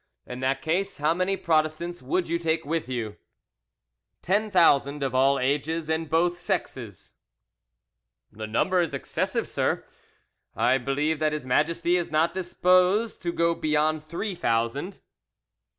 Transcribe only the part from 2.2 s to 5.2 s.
you take with you?" "Ten thousand of